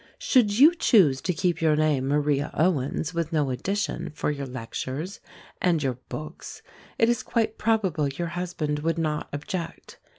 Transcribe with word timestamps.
Should 0.17 0.57
you 0.57 0.73
choose 0.73 1.21
to 1.21 1.31
keep 1.31 1.61
your 1.61 1.75
name 1.75 2.07
Maria 2.07 2.49
Owens 2.55 3.13
with 3.13 3.31
no 3.31 3.51
addition, 3.51 4.09
for 4.15 4.31
your 4.31 4.47
lectures 4.47 5.19
and 5.61 5.83
your 5.83 5.99
books, 6.09 6.63
it 6.97 7.07
is 7.07 7.21
quite 7.21 7.59
probable 7.59 8.07
your 8.07 8.29
husband 8.29 8.79
would 8.79 8.97
not 8.97 9.29
object. 9.31 9.99